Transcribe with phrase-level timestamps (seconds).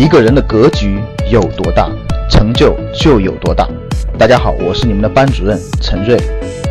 [0.00, 0.98] 一个人的格局
[1.30, 1.86] 有多大，
[2.30, 3.68] 成就就有多大。
[4.18, 6.18] 大家好，我是你们的班主任陈瑞，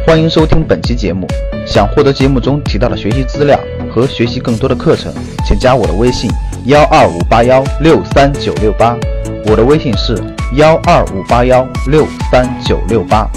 [0.03, 1.27] 欢迎收听本期节目。
[1.63, 3.59] 想获得节目中提到的学习资料
[3.93, 5.13] 和学习更多的课程，
[5.45, 6.27] 请加我的微信
[6.65, 8.97] 幺二五八幺六三九六八。
[9.45, 10.17] 我的微信是
[10.55, 13.29] 幺二五八幺六三九六八。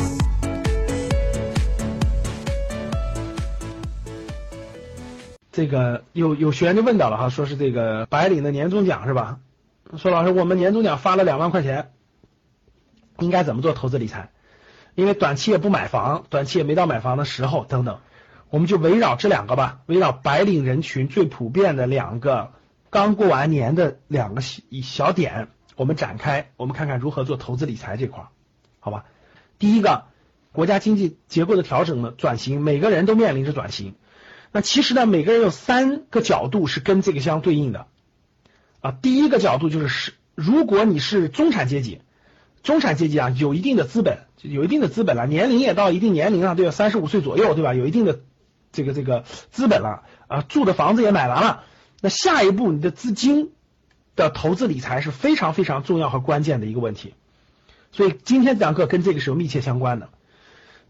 [5.53, 9.37] 这个有有学员就问到了哈，说是这个白领的年终奖是吧？
[9.99, 11.93] 说老师，我们年终奖发了两万块钱，
[13.19, 14.31] 应该怎么做投资理财？
[14.95, 17.99] 因为短期也不买房，短期也没到买房的时候等等，
[18.49, 22.53] 我们就围绕这两个吧，围绕白领人群最普遍的两个
[22.89, 28.25] 刚过完年的两个小小点，我们展开，我们看看如何做投资理财这块，
[28.81, 29.05] 好吧？
[29.59, 30.05] 第一个，
[30.53, 33.95] 国家经济结构的调整呢，转型，每个人都面临着转型。
[34.53, 37.87] 那其实呢，每个人有三个角度是跟这个相对应的
[38.83, 38.93] 啊。
[38.93, 42.03] 第一个角度就是是，如果你是中产阶级，
[42.63, 46.71] 中产阶级啊，有一定的资本，有一定的资本了，年龄也到一定年龄了，对吧？
[46.71, 47.73] 三十五岁左右，对吧？
[47.73, 48.21] 有一定的
[48.71, 51.65] 这个这个资本了啊，住的房子也买完了。
[52.03, 53.53] 那下一步你的资金
[54.15, 57.15] 的投资理财是非常非常重要和关键的一个问题。
[57.91, 60.11] 所以今天这堂课跟这个是有密切相关的。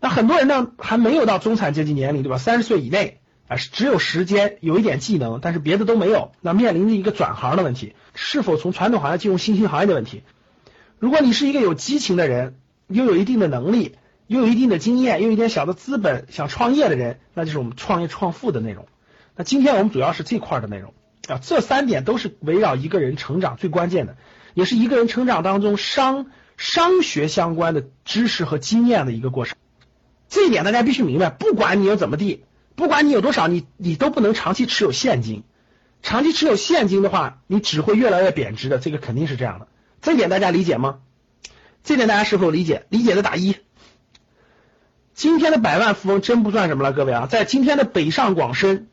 [0.01, 2.37] 那很多人呢还没有到中产阶级年龄，对吧？
[2.37, 3.21] 三十岁以内。
[3.53, 10.23] 啊，只有时间，有一点技能，但是别的都没有，那面临着一个转行的问题，是否从传统行业进入新兴行业的问题。
[10.99, 12.57] 如果你是一个有激情的人，
[12.89, 18.87] 又有一定的能力，又有一定的经验，又有一点小的资本，想创业的人，那就是我们创业创富的内容。
[19.37, 20.95] 那今天我们主要是这块的内容
[21.29, 24.17] 啊，这三点都是围绕一个人成长最关键的，
[24.55, 29.59] 也是一个人成长当中商商学相关的知识和经验的一个过程。
[30.31, 32.45] 这一点大家必须明白，不管你又怎么地。
[32.75, 35.45] 不管你有多少，你你都不能长期持有现金。
[36.03, 39.69] 长期持有现金的话，你只会越来越贬值的，这个肯定是这样的。
[40.01, 40.99] 这点大家理解吗？
[41.85, 42.87] 这点大家是否理解？
[42.89, 43.57] 理解的打一。
[45.15, 48.89] 今天的百万富翁真不算什么了，各位啊，在今天的北上广深，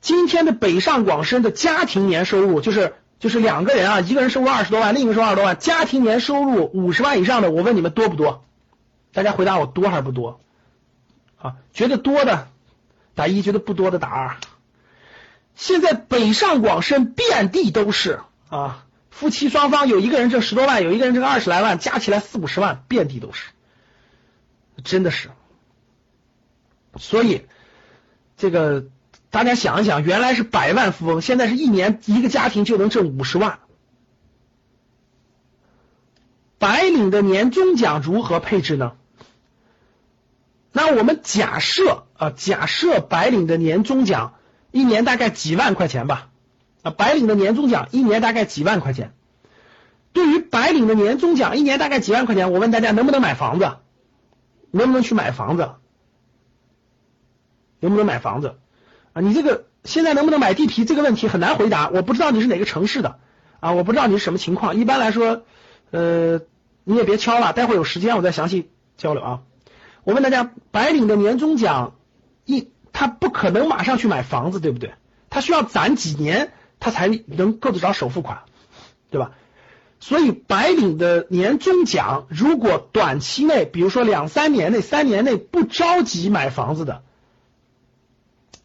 [0.00, 8.44] 今天的北上广深的家庭年收入就是就是两个人啊，一个人收入二十多万，另一个收入二十多万，家庭年收入五十万以上的，我问你们多不多？
[9.12, 10.40] 大家回答我多还是不多？
[11.36, 12.48] 啊，觉得多的。
[13.14, 14.36] 打一觉得不多的打二，
[15.54, 23.50] 现在北上广深遍地都是啊，夫妻双方有一个人挣十多万，有一个人挣二十来万，加起来四五十万，遍地都是，
[24.82, 25.30] 真的是。
[26.96, 27.46] 所以
[28.36, 28.86] 这个
[29.30, 33.60] 大家想一想，原来是百万富翁，现在是一年一个家庭就能挣五十万。
[36.58, 38.92] 白领的年终奖如何配置呢？
[40.76, 44.34] 那我们假设啊，假设白领的年终奖
[44.72, 46.30] 一年大概几万块钱吧，
[46.82, 49.14] 啊，白领的年终奖一年大概几万块钱。
[50.12, 53.76] 对于白领的年终奖一年大概几万块钱，我问大家能不能买房子？
[54.72, 55.70] 能不能去买房子？
[57.78, 58.56] 能不能买房子？
[59.12, 63.20] 啊，你这个现在能不能买地皮这个问题很难回答，我不知道你是哪个城市的
[63.60, 64.74] 啊，我不知道你是什么情况。
[64.74, 65.44] 一般来说，
[65.92, 66.40] 呃，
[66.82, 69.40] 你也别敲了，待会有时间我再详细交流啊。
[70.04, 71.94] 我问大家，白领的年终奖
[72.44, 74.94] 一，他不可能马上去买房子，对不对？
[75.30, 78.42] 他需要攒几年，他才能够得着首付款，
[79.10, 79.32] 对吧？
[80.00, 87.02] 所以，白领的年终奖如果短期内，比如说两三年内、三年内不着急买房子的，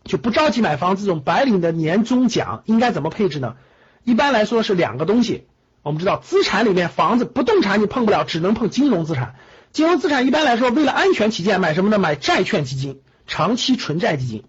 [0.04, 3.56] 就不着急买房子，这种白领的年终奖应该怎么配置呢？
[4.04, 5.48] 一般来说是两个东西。
[5.82, 9.36] 我们知道，资产里面房子、不动产你碰不了，只能碰金融资产。
[9.72, 12.00] 金融资产一般来说，为了安全起见，买什么呢？
[12.00, 14.44] 买债券基金、长期纯债基金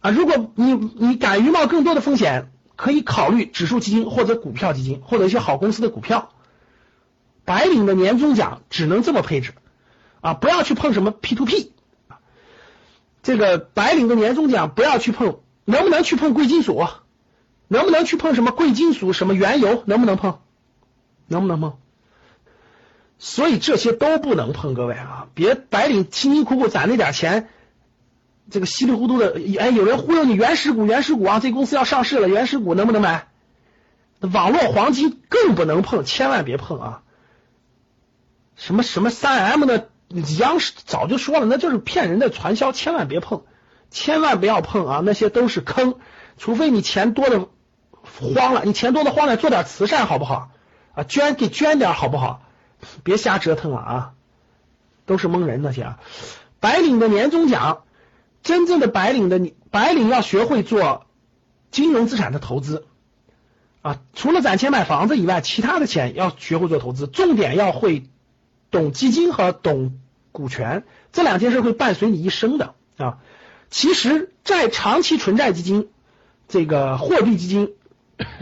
[0.00, 0.10] 啊。
[0.10, 6.30] 如果你你敢于冒更多的风险，可以考虑指数基金或者股票基金，或者一些好公司的股票。
[7.44, 9.54] 白领的年终奖只能这么配置
[10.20, 11.72] 啊，不要去碰什么 P to P
[13.22, 16.86] 这个白领的年终奖不要去碰，能不能去碰贵金属？
[17.68, 19.12] 能不能去碰什么贵金属？
[19.12, 19.82] 什么原油？
[19.86, 20.40] 能不能碰？
[21.26, 21.78] 能不能碰？
[23.18, 27.48] 所以这些都不能碰，各位啊，别白领辛辛苦苦攒那点钱，
[28.50, 33.28] 这个稀里糊涂的，哎，有人忽悠你原始股，原始股啊，这公司要上市了，原始股能不能买？
[34.20, 37.02] 网络黄金更不能碰，千万别碰啊！
[38.54, 39.90] 什么什么三 M 的，
[40.38, 43.44] 央视早就说了，那就是骗人的传销，千万别碰，
[43.90, 45.96] 千万不要碰啊，那些都是坑，
[46.38, 47.48] 除非你钱多的
[48.34, 50.50] 慌了，你钱多的慌了，做点慈善好不好？
[50.94, 52.42] 啊，捐给捐点好不好？
[53.02, 54.12] 别瞎折腾了啊，
[55.04, 56.00] 都是蒙人那些啊。
[56.60, 57.84] 白领的年终奖，
[58.42, 61.06] 真正的白领的你，白领要学会做
[61.70, 62.86] 金融资产的投资。
[63.82, 68.08] 啊，除了攒钱买房子以外，其他的钱要学会做投资，重点要会
[68.70, 70.00] 懂基金和懂
[70.32, 72.74] 股权，这两件事会伴随你一生的。
[72.96, 73.18] 啊。
[73.68, 75.90] 其实债长期存债基金、
[76.48, 77.74] 这个货币基金、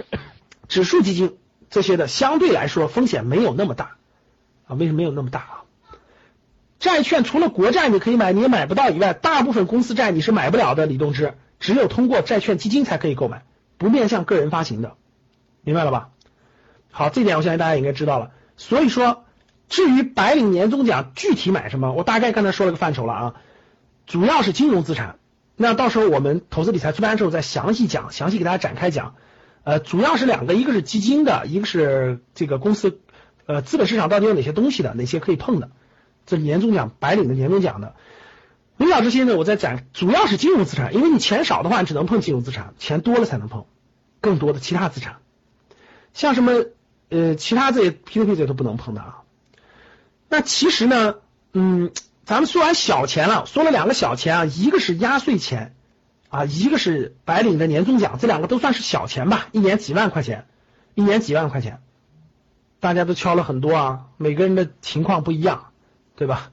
[0.69, 1.39] 指数基金
[1.71, 3.97] 这些的，相对来说风险没有那么大
[4.67, 4.75] 啊。
[4.75, 5.65] 为什么没有那么大啊？
[6.79, 10.87] 债券除了国债你可以买，你也买不到以外，大部分公司债你是买不了的。
[10.87, 13.45] 李东芝只有通过债券基金才可以购买，
[13.79, 14.95] 不面向个人发行的，
[15.63, 16.11] 明白了吧？
[16.91, 18.33] 好，这点我相信大家应该知道了。
[18.57, 19.25] 所以说，
[19.69, 23.35] 至于白领年终奖具体买什么，我大概刚才说了个范畴了啊。
[24.07, 25.17] 主要是金融资产，
[25.57, 29.15] 那到时候我们投资理财出班的时候再详细讲，详细给大家展开讲。
[29.63, 33.01] 呃，主要是两个，一个是基金的，一个是这个公司
[33.47, 35.71] 呃资本市场到底有哪些东西的，哪些可以碰的，
[36.27, 37.95] 这年终奖白领的年终奖的。
[38.77, 43.67] 领导这些呢，我在讲，主要是金融资产，因为你钱少的话，你只能碰金融资产，钱多了才能碰
[44.21, 45.17] 更多的其他资产，
[46.13, 46.65] 像什么
[47.09, 49.23] 呃其他这些 P to P 这些都不能碰的啊。
[50.29, 51.17] 那其实呢，
[51.53, 51.91] 嗯。
[52.27, 55.75] 咱们说完小钱了，说了两个小钱啊，一个是压岁钱
[56.31, 60.47] 啊，一个是白领的年终奖，这两个都算是小钱吧，一年几万块钱，
[60.95, 61.83] 一年几万块钱，
[62.85, 65.69] 大家都敲了很多啊，每个人的情况不一样，
[66.17, 66.51] 对吧？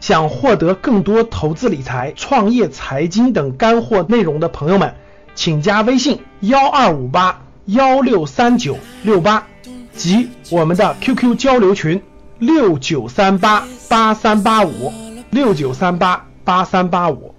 [0.00, 4.96] 想获得更多投资理财、创业财经等干货内容的朋友们，
[5.36, 9.46] 请加微信幺二五八幺六三九六八
[9.92, 12.02] 及我们的 QQ 交流群。
[12.40, 14.92] 六九三八八三八五，
[15.30, 17.36] 六九三八八三八五。